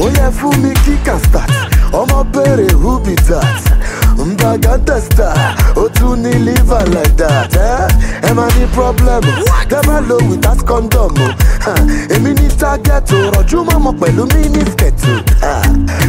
Ó 0.00 0.06
yẹ 0.16 0.30
fún 0.38 0.56
mi 0.62 0.70
kíkà 0.84 1.18
start. 1.28 1.50
Ọmọ 1.92 2.24
béèrè 2.32 2.72
who 2.82 2.98
be 3.00 3.14
that? 3.14 3.62
Mbagada 4.58 5.00
star. 5.00 5.56
Ó 5.76 5.88
tún 5.88 6.22
ní 6.22 6.32
liver 6.44 6.86
like 6.90 7.16
that. 7.16 7.54
eh? 7.56 8.28
Ẹ 8.30 8.34
máa 8.34 8.46
ní 8.58 8.66
problem. 8.72 9.22
Never 9.70 10.00
low 10.08 10.18
without 10.30 10.64
condom. 10.66 11.10
o. 11.18 11.28
Ha, 11.64 11.74
Èmi 12.14 12.30
ní 12.34 12.48
target 12.58 13.10
o. 13.12 13.30
Rọ̀jú 13.34 13.64
mọ́mọ́ 13.64 13.98
pẹ̀lú 14.00 14.24
mini 14.34 14.64
skirt 14.70 15.02
o. 15.10 15.14
Ha, 15.42 15.62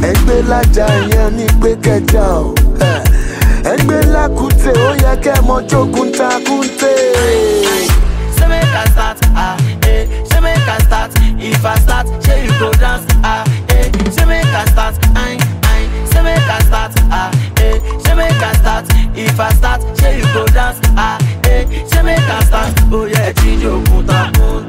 Ẹgbẹ́ 0.10 0.44
lájà 0.50 0.88
yẹn 1.12 1.30
ní 1.38 1.46
pé 1.62 1.72
kẹjà 1.84 2.26
o. 2.38 2.54
Ha, 2.82 2.92
Ẹgbẹ́ 3.74 4.02
lákùtè 4.14 4.72
ó 4.88 4.90
yẹ 5.04 5.16
kẹ́ 5.24 5.42
mọ 5.48 5.62
jogun 5.70 6.12
takunte. 6.18 6.94
Say 8.38 8.48
make 8.48 8.76
I 8.82 8.86
start, 8.94 9.18
ah, 9.36 9.58
eh. 9.90 10.06
Say 10.30 10.40
make 10.42 10.68
I 10.68 10.78
start, 10.86 11.12
if 11.40 11.66
I 11.66 11.76
start, 11.80 12.08
say 12.24 12.46
you 12.46 12.54
go 12.60 12.70
dance, 12.74 13.06
ah, 13.24 13.44
eh. 13.70 13.90
Say 14.16 14.26
make 14.26 14.46
I 14.62 14.66
start, 14.72 14.94
aye, 15.16 15.38
aye. 15.72 15.88
Say 16.12 16.22
make 16.22 16.50
I 16.58 16.60
start, 16.68 16.92
ah, 17.12 17.32
eh. 17.34 17.45
Say 18.16 18.22
make 18.30 18.42
I 18.42 18.54
start, 18.54 18.86
if 19.14 19.38
I 19.40 19.50
start, 19.54 19.82
say 19.98 20.18
you 20.20 20.24
go 20.34 20.46
dance, 20.48 20.80
ah, 20.96 21.18
eh. 21.50 21.66
Say 21.86 22.02
make 22.02 22.18
I 22.20 22.44
start, 22.46 22.74
oh 22.94 23.04
yeah, 23.04 23.34
Jijo 23.34 23.84
Kunta 23.84 24.32
Kunte, 24.32 24.65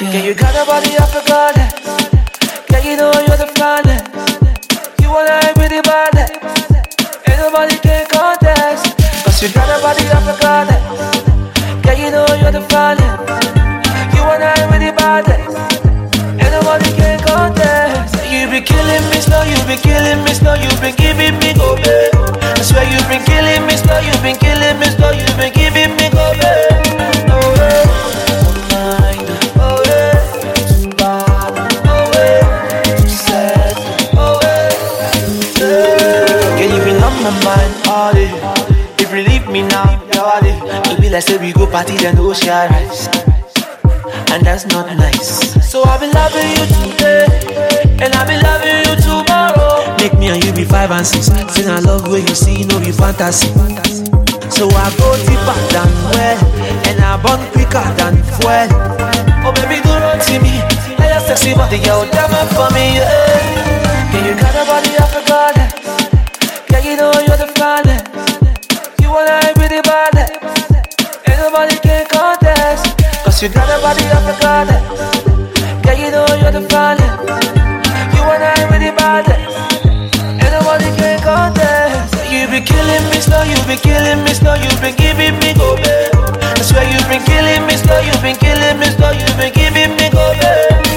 Again. 0.00 0.12
Yeah, 0.14 0.24
you 0.24 0.34
got 0.34 0.56
a 0.56 0.64
body 0.64 0.96
of 0.96 1.12
a 1.12 1.20
goddess. 1.28 1.76
Yeah, 2.72 2.80
you 2.88 2.96
know 2.96 3.12
you're 3.20 3.36
the 3.36 3.52
finest. 3.52 4.08
You 4.96 5.12
wanna 5.12 5.36
be 5.60 5.68
the 5.68 5.84
baddest. 5.84 6.40
Ain't 7.28 7.36
nobody 7.36 7.76
can 7.84 8.08
contest. 8.08 8.96
Cause 9.24 9.42
you 9.44 9.52
got 9.52 9.68
a 9.68 9.76
body 9.84 10.08
of 10.08 10.24
a 10.24 10.34
goddess. 10.40 10.80
Yeah, 11.84 12.00
you 12.00 12.08
know 12.08 12.24
you're 12.40 12.48
the 12.48 12.64
finest. 12.72 13.28
You 14.16 14.24
wanna 14.24 14.56
be 14.72 14.88
the 14.88 14.92
baddest. 14.96 15.52
Ain't 16.16 16.48
nobody 16.48 16.88
can 16.96 17.20
contest. 17.20 18.16
You 18.24 18.48
be 18.48 18.64
killing 18.64 19.04
me 19.12 19.20
slow, 19.20 19.44
you 19.44 19.60
be 19.68 19.76
killing 19.76 20.24
me 20.24 20.32
slow, 20.32 20.56
you 20.56 20.72
been 20.80 20.96
giving 20.96 21.36
me 21.44 21.52
go 21.52 21.76
babe. 21.76 22.16
I 22.40 22.62
swear 22.64 22.88
you 22.88 22.96
been 23.04 23.20
killing 23.28 23.68
me 23.68 23.76
slow, 23.76 24.00
you 24.00 24.16
been 24.24 24.40
killing 24.40 24.80
me 24.80 24.88
slow, 24.96 25.12
you 25.12 25.28
been 25.36 25.52
giving 25.52 25.92
me 26.00 26.08
go 26.08 26.32
babe. 26.40 26.59
Party 41.70 41.96
then 41.96 42.16
no 42.16 42.32
share 42.32 42.68
rice. 42.68 43.06
And 44.30 44.44
that's 44.44 44.66
not 44.66 44.86
nice. 44.96 45.54
So 45.70 45.82
I'll 45.84 45.98
be 46.00 46.06
loving 46.10 46.50
you 46.58 46.66
today, 46.66 47.26
and 48.02 48.12
I'll 48.14 48.26
be 48.26 48.36
loving 48.42 48.78
you 48.86 48.94
tomorrow. 48.98 49.96
Make 49.98 50.14
me 50.14 50.28
and 50.30 50.44
you 50.44 50.52
be 50.52 50.64
five 50.64 50.90
and 50.90 51.06
six. 51.06 51.26
Say 51.54 51.66
I 51.70 51.78
love 51.78 52.08
where 52.08 52.20
you 52.20 52.34
see, 52.34 52.64
no 52.64 52.78
be 52.80 52.92
fantasy. 52.92 53.48
So 54.50 54.66
I 54.70 54.90
go 54.98 55.14
deeper 55.26 55.58
than 55.70 55.90
well, 56.10 56.38
and 56.90 57.00
I 57.00 57.16
burn 57.22 57.40
quicker 57.54 57.86
than 57.98 58.18
fuel. 58.38 58.68
Oh 59.46 59.52
baby, 59.54 59.80
do 59.82 59.94
not 59.98 60.22
see 60.22 60.38
me. 60.38 60.58
I 60.98 61.08
just 61.08 61.26
sexy 61.26 61.54
body, 61.54 61.78
girl, 61.82 62.06
damn 62.10 62.30
it 62.34 62.50
for 62.54 62.70
me. 62.74 62.98
Yeah, 62.98 64.10
Can 64.10 64.26
you 64.26 64.34
got 64.40 64.54
a 64.54 64.64
body 64.66 64.94
of 64.98 65.10
a 65.14 65.22
goddess. 65.26 65.72
Yeah, 66.70 66.80
you 66.80 66.96
know 66.96 67.12
you're 67.26 67.36
the 67.36 67.50
finest. 67.58 67.99
You 73.40 73.48
got 73.48 73.72
a 73.72 73.80
body 73.80 74.04
of 74.12 74.28
a 74.28 74.36
goddess. 74.36 74.84
Yeah, 75.86 75.96
you 75.96 76.10
know 76.12 76.28
you're 76.44 76.52
the 76.52 76.60
finest. 76.68 77.24
You 78.12 78.20
wanna 78.28 78.52
be 78.68 78.84
the 78.84 78.92
baddest. 78.92 79.80
Ain't 80.20 80.52
nobody 80.52 80.92
can 80.92 81.16
contest. 81.24 82.12
You 82.28 82.44
be 82.52 82.60
killing 82.60 83.04
me 83.08 83.16
slow, 83.16 83.40
you 83.44 83.56
be 83.64 83.80
killing 83.80 84.22
me 84.24 84.34
slow, 84.34 84.60
you 84.60 84.68
been 84.84 84.94
giving 84.94 85.40
me 85.40 85.54
go 85.56 85.74
babe. 85.76 86.12
I 86.36 86.60
swear 86.60 86.84
you 86.84 87.00
been 87.08 87.24
killing 87.24 87.64
me 87.64 87.80
slow, 87.80 88.00
you 88.04 88.12
been 88.20 88.36
killing 88.36 88.78
me 88.78 88.92
slow, 88.92 89.12
you 89.16 89.24
been 89.40 89.54
giving 89.54 89.96
me 89.96 90.10
go 90.12 90.36
babe. 90.36 90.89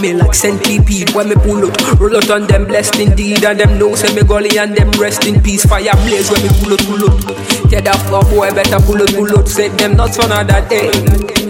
Me 0.00 0.12
like 0.12 0.34
centipede 0.34 1.10
when 1.14 1.28
me 1.28 1.34
pull 1.36 1.64
out. 1.64 2.00
Roll 2.00 2.16
out 2.16 2.30
on 2.30 2.46
them 2.46 2.64
blessed 2.66 2.98
indeed, 2.98 3.44
and 3.44 3.60
them 3.60 3.78
know 3.78 3.94
say 3.94 4.12
me 4.14 4.22
gully 4.22 4.58
and 4.58 4.74
them 4.76 4.90
rest 5.00 5.26
in 5.26 5.40
peace. 5.40 5.64
Fire 5.64 5.94
blaze 6.04 6.30
when 6.30 6.42
me 6.42 6.50
pull 6.60 6.72
out, 6.72 6.82
pull 6.84 7.04
out. 7.08 7.70
Get 7.70 7.84
that 7.84 8.00
floor 8.08 8.22
boy 8.24 8.50
better 8.50 8.80
pull 8.80 9.00
out, 9.00 9.12
pull 9.14 9.38
out. 9.38 9.48
Save 9.48 9.76
them 9.78 9.96
nuts 9.96 10.16
for 10.16 10.26
another 10.26 10.66
day. 10.68 10.90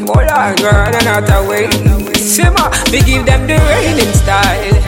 Hold 0.05 0.29
on, 0.29 0.55
girl, 0.57 0.93
another 0.93 1.49
way. 1.49 1.71
Simmer, 2.15 2.69
me 2.93 3.01
give 3.03 3.25
them 3.25 3.47
the 3.47 3.57
raining 3.57 4.13
style. 4.13 4.79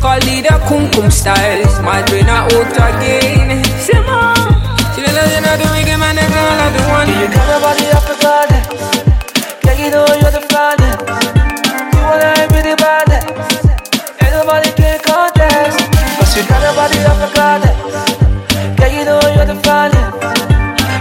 Call 0.00 0.20
it 0.20 0.44
the 0.44 0.54
kum 0.68 0.90
kum 0.92 1.10
style. 1.10 1.64
My 1.82 2.02
brain 2.06 2.28
a 2.28 2.44
out 2.44 2.76
again. 2.76 3.64
Simmer. 3.80 4.34
She 4.94 5.02
doesn't 5.02 5.30
you 5.32 5.40
know 5.40 5.56
the 5.56 5.66
wicked 5.74 5.98
man, 5.98 6.14
the 6.14 6.26
girl 6.28 6.60
of 6.62 6.70
the 6.76 6.82
one. 6.92 7.08
You 7.08 7.26
got 7.32 7.46
nobody 7.50 7.86
off 7.96 8.06
the 8.06 8.16
garden. 8.22 8.62
Yeah, 9.64 9.84
you 9.84 9.90
know 9.90 10.06
you're 10.20 10.30
the 10.30 10.40
finest. 10.52 11.33
The. 12.04 13.32
Ain't 14.20 14.32
nobody 14.36 14.70
can 14.76 15.00
you 16.36 16.44
got 16.44 16.60
nobody 16.60 16.98
off. 17.08 17.22
Yeah, 18.78 18.92
you 18.92 19.04
know 19.08 19.20
you're 19.32 19.48
the 19.48 19.56
finest. 19.64 20.12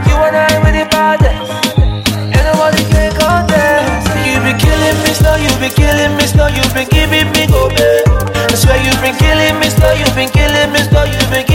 You 0.07 0.15
be 0.63 0.71
the 0.79 0.87
baddest. 0.87 1.67
Ain't 1.75 2.45
nobody 2.47 2.83
can 2.87 3.11
contest. 3.19 4.07
You 4.23 4.39
be 4.47 4.55
killing 4.55 4.97
me 5.03 5.11
slow, 5.11 5.35
you 5.35 5.51
be 5.59 5.69
killing 5.75 6.15
me 6.15 6.23
slow, 6.23 6.47
you 6.47 6.63
been 6.71 6.87
giving 6.87 7.27
me 7.35 7.47
go. 7.51 7.67
I 7.67 8.55
swear 8.55 8.79
you 8.79 8.93
been 9.03 9.15
killing 9.19 9.59
me 9.59 9.67
slow, 9.69 9.91
you 9.91 10.07
been 10.15 10.29
killing 10.29 10.71
me 10.71 10.79
you 11.03 11.19
been 11.27 11.45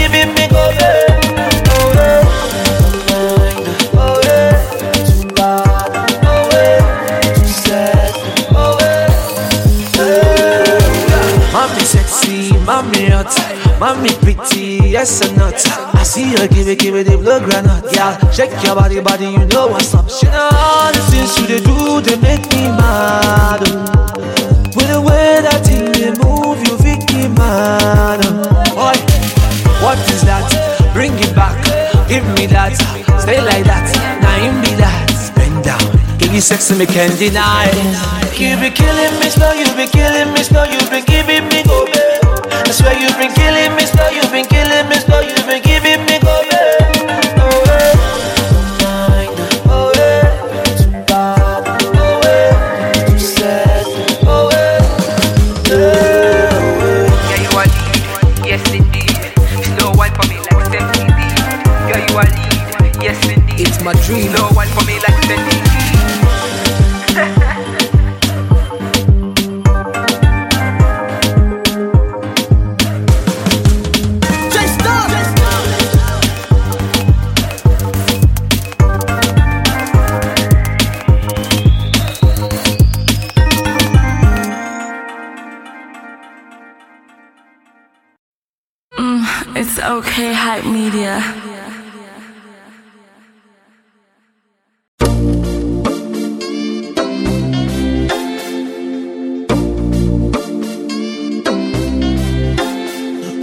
Mommy 11.68 11.85
sexy, 11.85 12.52
mommy 12.64 13.07
hot, 13.11 13.33
mommy 13.78 14.11
pretty, 14.24 14.81
yes 14.88 15.20
or 15.22 15.37
not. 15.37 15.54
I 15.94 16.02
see 16.02 16.33
her 16.37 16.48
give 16.48 16.66
it, 16.68 16.78
give 16.78 16.94
it 16.94 17.04
the 17.07 17.18
blood 17.18 17.44
granite, 17.44 17.92
yeah. 17.92 18.16
Shake 18.31 18.50
your 18.64 18.74
body, 18.74 19.00
body, 19.00 19.26
you 19.26 19.44
know 19.46 19.68
what's 19.68 19.94
up. 19.94 20.09
She 20.09 20.26
know 20.26 20.48
all 20.52 20.92
the 20.92 21.00
things 21.11 21.37
you 21.38 21.46
they 21.46 21.61
do, 21.61 22.00
they 22.00 22.16
make 22.20 22.44
me 22.52 22.68
mad. 22.72 23.61
oh. 23.68 24.72
With 24.76 24.88
the 24.88 25.00
way 25.00 25.40
that 25.44 25.61
thing 25.66 25.92
they 25.92 26.11
move, 26.24 26.57
you 26.66 26.78
make 26.83 27.04
me 27.12 27.28
mad. 27.37 28.20
oh. 28.24 28.64
Boy, 28.74 28.96
what 29.85 29.98
is 30.11 30.22
that? 30.22 30.48
Bring 30.94 31.12
it 31.18 31.35
back, 31.37 31.54
give 32.09 32.24
me 32.35 32.46
that. 32.46 32.74
Stay 33.20 33.40
like 33.44 33.64
that, 33.64 33.85
now 34.22 34.35
him 34.40 34.57
be 34.62 34.72
that. 34.81 35.04
Bend 35.37 35.64
down, 35.64 35.97
you 36.32 36.40
sex 36.40 36.70
and 36.70 36.78
me 36.78 36.86
can't 36.86 37.18
deny. 37.18 37.68
You 38.38 38.56
be 38.56 38.70
killing 38.70 39.14
me 39.20 39.28
slow, 39.28 39.52
you 39.52 39.66
be 39.76 39.86
killing 39.86 40.32
me 40.32 40.42
slow, 40.42 40.64
you 40.64 40.78
been 40.90 41.04
giving 41.04 41.44
me 41.48 41.62
go. 41.64 41.86
I 42.48 42.70
swear 42.70 42.94
you 42.94 43.08
been 43.18 43.32
killing 43.34 43.74
me 43.76 43.84
slow, 43.84 44.08
you 44.08 44.22
been 44.30 44.46
killing 44.46 44.88
me 44.88 44.96
slow, 44.96 45.20
you 45.20 45.34
been 45.44 45.62
giving 45.62 46.00
me 46.06 46.08
okay, 89.98 90.32
hype 90.32 90.64
media. 90.66 91.18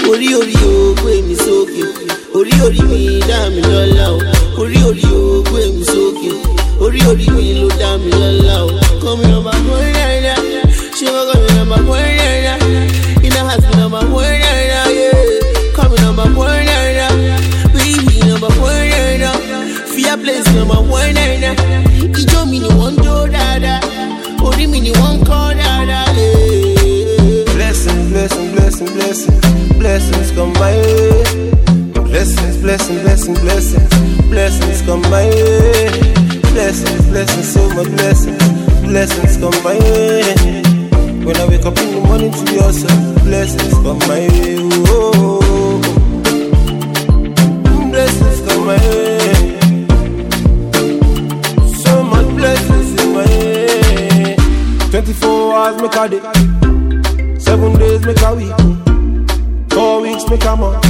orí 0.10 0.34
orí 0.36 0.54
o 0.64 0.94
gbé 1.02 1.22
mi 1.28 1.36
sókè. 1.36 1.84
Orí 2.34 2.52
orí 2.66 2.82
mi 2.84 3.20
dá 3.28 3.50
mi 3.50 3.62
lọ́lá 3.62 4.08
o. 4.16 4.20
Orí 4.62 4.80
orí 4.90 5.06
o 5.12 5.44
gbé 5.44 5.62
mi 5.76 5.84
sókè. 5.86 6.32
Orí 6.80 7.00
orí 7.10 7.28
mi 7.32 7.54
ló 7.62 7.68
dá 7.80 7.98
mi 7.98 8.12
lọ́lá 8.12 8.58
o. 8.66 8.70
Kọ́ 9.02 9.14
mi 9.20 9.26
lọ́mọ 9.34 9.52
mọ́ 9.68 9.78
rẹ́rẹ́ 9.96 10.38
ṣé 10.98 11.06
wọ́n 11.14 11.26
kọ́ 11.30 11.35
place 20.36 20.52
lọ́mọ 20.58 20.78
mọ́ 20.90 21.02
rẹ́rẹ́ 21.18 21.54
ijó 22.22 22.40
mi 22.50 22.58
ni 22.64 22.70
wọ́n 22.80 22.92
ń 22.94 22.98
jó 23.06 23.16
dáadáa 23.36 23.80
orí 24.46 24.66
mi 24.72 24.80
ni 24.86 24.92
wọ́n 25.00 25.14
ń 25.16 25.18
kọ́ 25.28 25.42
dáadáa. 25.60 26.08
Yeah. 26.18 27.54
Blessings, 27.56 28.04
blessings, 28.12 28.50
blessings, 28.56 28.92
blessings, 28.98 29.40
blessings 29.82 30.30
come 30.36 30.54
my 30.62 30.76
way. 30.86 31.24
Blessings, 32.10 32.56
blessings, 32.64 33.00
blessings, 33.04 33.40
blessings, 33.46 33.90
blessings 34.32 34.80
come 34.88 35.04
my 35.14 35.28
way. 35.38 35.90
Blessings, 36.54 37.04
blessings, 37.12 37.48
so 37.54 37.62
much 37.76 37.90
blessings, 37.98 38.44
blessings 38.90 39.34
come 39.42 39.58
my 39.68 39.78
way. 39.96 40.24
When 41.26 41.36
I 41.44 41.46
wake 41.52 41.66
up 41.70 41.78
in 41.84 41.88
the 41.94 42.00
morning 42.08 42.32
to 42.40 42.44
awesome, 42.66 43.00
blessings 43.28 43.74
come 43.84 44.00
my 44.12 44.22
way. 44.36 44.58
Oh, 44.92 45.80
blessings 47.94 48.40
come 48.48 48.66
my 48.70 48.78
way. 48.90 48.95
24 55.20 55.56
hours 55.56 55.82
make 55.82 55.96
a 55.96 56.10
day. 56.10 57.40
Seven 57.40 57.78
days 57.80 58.06
make 58.06 58.22
a 58.22 58.36
week. 58.36 58.56
Four 59.70 60.02
weeks 60.02 60.28
make 60.30 60.44
a 60.46 60.56
month. 60.56 60.84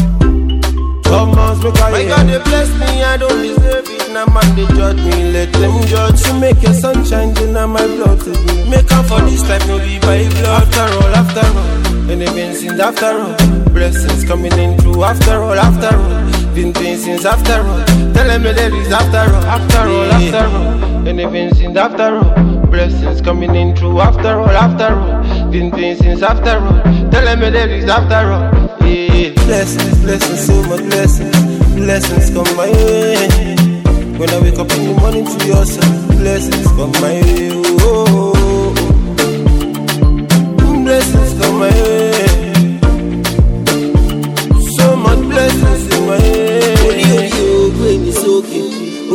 Twelve 1.03 1.35
months 1.35 1.63
make 1.63 1.75
a 1.75 2.01
year. 2.01 2.09
My 2.09 2.15
God, 2.15 2.27
they 2.27 2.39
bless 2.43 2.69
me, 2.79 3.03
I 3.03 3.17
don't 3.17 3.41
deserve 3.41 3.85
it. 3.87 4.13
Now 4.13 4.25
man, 4.25 4.55
they 4.55 4.65
judge 4.75 4.97
me, 4.97 5.31
let 5.31 5.51
them 5.53 5.85
judge. 5.87 6.23
To 6.23 6.39
make 6.39 6.61
your 6.61 6.73
sunshine, 6.73 7.33
then 7.33 7.53
now 7.53 7.67
my 7.67 7.85
blood 7.85 8.19
to 8.21 8.29
me. 8.29 8.69
Make 8.69 8.91
up 8.91 9.05
for 9.05 9.21
this 9.21 9.47
life, 9.49 9.67
no 9.67 9.77
be 9.79 9.99
by 9.99 10.27
blood. 10.29 10.63
After 10.63 10.95
all, 10.95 11.15
after 11.15 11.45
all, 11.45 12.09
and 12.09 12.21
they've 12.21 12.33
been 12.33 12.55
since 12.55 12.79
after 12.79 13.19
all. 13.19 13.35
Blessings 13.71 14.23
coming 14.25 14.53
in 14.57 14.77
through 14.79 15.03
after 15.03 15.43
all, 15.43 15.53
after 15.53 15.95
all. 15.95 16.55
Been 16.55 16.71
doing 16.71 16.97
since 16.97 17.25
after 17.25 17.61
all. 17.61 17.83
Tell 18.13 18.27
them 18.27 18.43
that 18.43 18.73
is 18.73 18.91
after 18.91 19.35
all, 19.35 19.43
after 19.43 19.79
all, 19.79 20.11
after 20.11 20.45
all. 20.57 21.07
And 21.07 21.19
they've 21.19 21.31
been 21.31 21.53
since 21.53 21.77
after 21.77 22.17
all. 22.17 22.54
Blessings 22.75 23.21
coming 23.21 23.55
in 23.55 23.73
through 23.73 24.01
after 24.01 24.37
all, 24.37 24.49
after 24.49 24.93
all. 24.93 25.49
Been 25.49 25.69
doing 25.69 25.95
since 25.95 26.21
after 26.21 26.57
all. 26.57 26.83
Tell 27.09 27.23
them 27.23 27.39
that 27.39 27.69
is 27.69 27.87
after 27.87 28.33
all. 28.33 28.51
Yeah. 28.85 29.31
Blessings, 29.45 29.97
blessings, 30.03 30.45
so 30.45 30.61
much 30.63 30.81
blessings. 30.81 31.37
Blessings 31.73 32.29
come 32.31 32.57
my 32.57 32.69
way. 32.69 33.55
When 34.19 34.29
I 34.29 34.39
wake 34.41 34.59
up 34.59 34.69
in 34.71 34.87
the 34.87 34.93
morning 34.99 35.23
to 35.23 35.47
your 35.47 35.65
son, 35.65 36.17
blessings 36.17 36.67
come 36.75 36.91
my 36.99 37.21
way. 37.23 37.49
Oh, 37.79 38.05
oh, 38.09 38.73
oh. 40.59 40.83
blessings 40.83 41.33
come 41.41 41.59
my 41.59 41.71
way. 41.71 41.94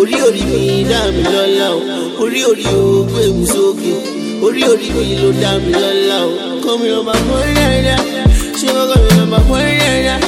Orí 0.01 0.15
orí 0.27 0.43
mi 0.51 0.85
dá 0.91 1.01
mi 1.15 1.23
lọ́lá 1.35 1.69
o. 1.77 1.81
Orí 2.23 2.41
orí 2.51 2.65
o 2.75 3.05
gbé 3.11 3.23
mi 3.37 3.45
sókè. 3.55 3.93
Orí 4.47 4.63
orí 4.73 4.89
mi 4.97 5.05
ló 5.23 5.29
dá 5.43 5.51
mi 5.65 5.73
lọ́lá 5.83 6.19
o. 6.29 6.31
Kọ́ 6.65 6.73
mi 6.81 6.87
lọ́ọ́ 6.93 7.05
máa 7.09 7.21
mọ́ 7.29 7.39
rẹ́rẹ́ 7.57 7.99
ṣé 8.59 8.67
wọ́n 8.77 8.87
kọ́ 8.91 8.99
mi 9.03 9.09
lọ́ọ́ 9.17 9.27
máa 9.33 9.45
mọ́ 9.49 9.59
rẹ́rẹ́ 9.67 10.19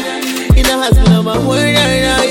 iná 0.60 0.74
àti 0.86 1.00
mi 1.04 1.08
lọ́ọ́ 1.14 1.24
máa 1.28 1.40
mọ́ 1.46 1.54
rẹ́rẹ́ 1.58 2.21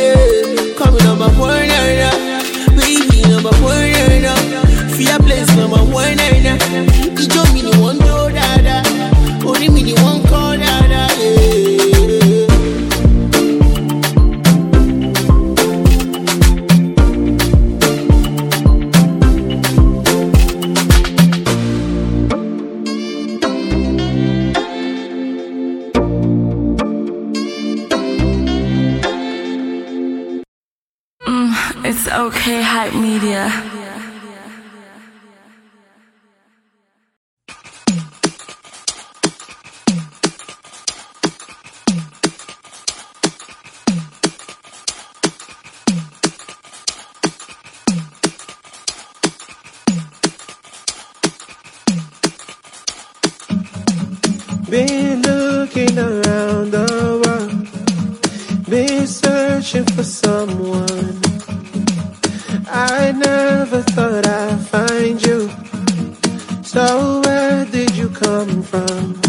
Come 68.23 68.61
from. 68.61 69.19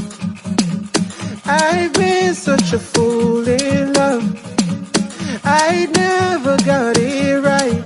I've 1.47 1.93
been 1.95 2.35
such 2.35 2.75
a 2.75 2.79
fool 2.79 3.47
in 3.49 3.93
love. 3.95 4.25
I 5.45 5.87
never 5.97 6.57
got 6.59 6.99
it 6.99 7.41
right. 7.43 7.83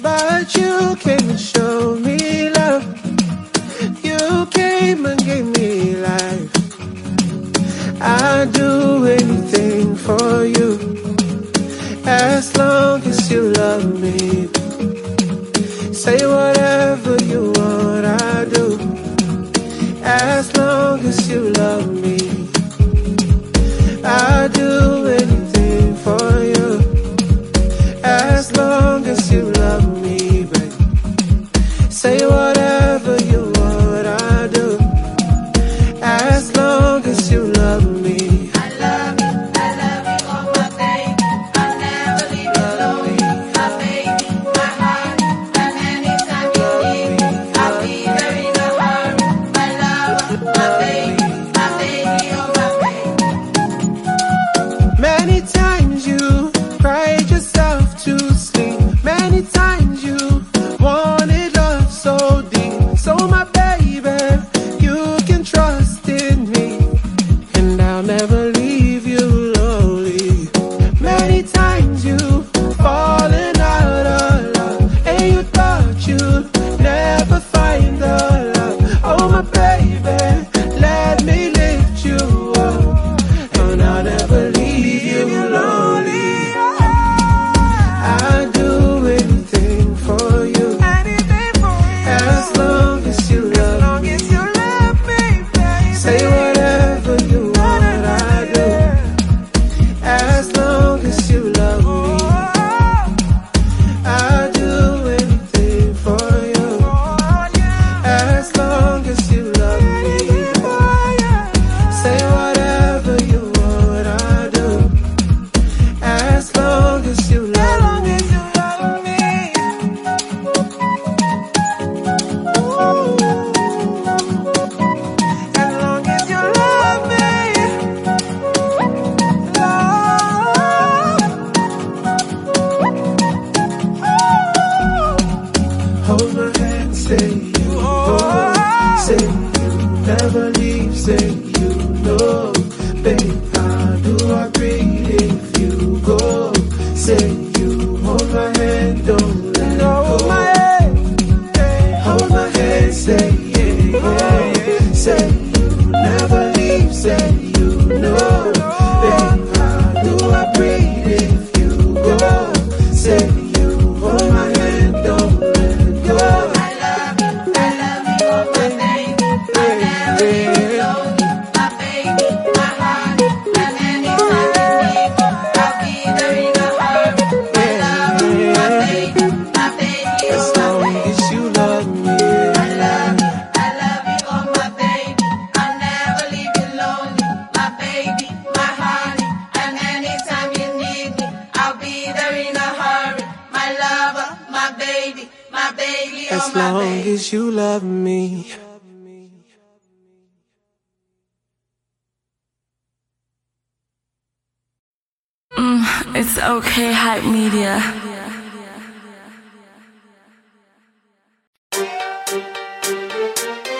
But 0.00 0.56
you 0.56 0.96
came 0.96 1.28
and 1.28 1.38
showed 1.38 2.00
me 2.00 2.48
love. 2.50 2.84
You 4.02 4.46
came 4.46 5.04
and 5.04 5.22
gave 5.22 5.46
me 5.58 5.96
life. 5.96 6.52
I'd 8.00 8.50
do 8.52 9.04
anything 9.04 9.96
for 9.96 10.46
you. 10.46 10.70
As 12.06 12.56
long 12.56 12.91